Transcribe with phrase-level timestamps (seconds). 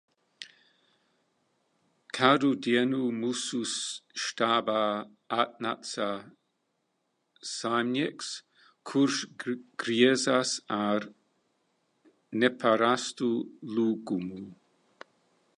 [2.17, 3.59] Kādu dienu mūsu
[4.23, 4.79] štābā
[5.43, 6.07] atnāca
[7.51, 8.31] saimnieks,
[8.93, 11.09] kurš griezās ar
[12.45, 13.33] neparastu
[13.79, 14.45] lūgumu.